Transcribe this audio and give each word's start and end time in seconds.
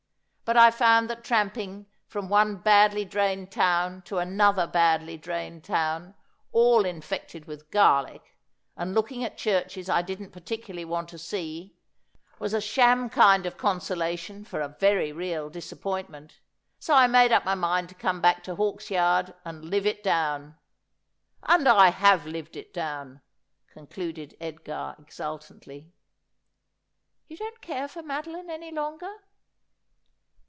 But 0.51 0.57
I 0.57 0.69
found 0.69 1.09
that 1.09 1.23
tramping 1.23 1.85
from 2.07 2.27
one 2.27 2.57
badly 2.57 3.05
drained 3.05 3.53
town 3.53 4.01
to 4.01 4.17
another 4.17 4.67
badly 4.67 5.15
drained 5.15 5.63
town— 5.63 6.13
all 6.51 6.83
infected 6.83 7.45
with 7.45 7.71
garlic— 7.71 8.37
and 8.75 8.93
looking 8.93 9.23
at 9.23 9.37
churches 9.37 9.87
I 9.87 10.01
didn't 10.01 10.31
particularly 10.31 10.83
want 10.83 11.07
to 11.07 11.17
see, 11.17 11.77
was 12.37 12.53
a 12.53 12.59
sham 12.59 13.09
kind 13.09 13.45
of 13.45 13.53
'Love 13.53 13.53
maketh 13.53 13.53
All 13.53 13.53
to 13.53 13.61
gone 13.61 13.75
Misway.' 13.77 14.11
69 14.11 14.41
consolation 14.43 14.43
for 14.43 14.59
a 14.59 14.77
very 14.77 15.11
real 15.13 15.49
disappointment; 15.49 16.41
so 16.79 16.95
I 16.95 17.07
made 17.07 17.31
up 17.31 17.45
my 17.45 17.55
mind 17.55 17.87
to 17.87 17.95
come 17.95 18.19
back 18.19 18.43
to 18.43 18.55
Hawksyard 18.57 19.33
and 19.45 19.63
live 19.69 19.85
it 19.85 20.03
down. 20.03 20.57
And 21.43 21.65
I 21.65 21.91
have 21.91 22.25
lived 22.27 22.57
it 22.57 22.73
down,' 22.73 23.21
concluded 23.69 24.35
Edgar 24.41 24.97
exultantly.' 24.99 25.93
You 27.29 27.37
don't 27.37 27.61
care 27.61 27.87
for 27.87 28.03
Madoline 28.03 28.49
any 28.49 28.71
longer 28.71 29.15